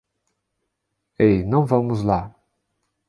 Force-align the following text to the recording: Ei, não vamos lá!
Ei, 1.19 1.43
não 1.45 1.63
vamos 1.63 2.01
lá! 2.01 2.33